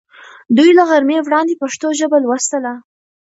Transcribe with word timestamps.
دوی 0.57 0.69
له 0.77 0.83
غرمې 0.89 1.17
وړاندې 1.21 1.59
پښتو 1.61 1.87
ژبه 1.99 2.17
لوستله. 2.23 2.73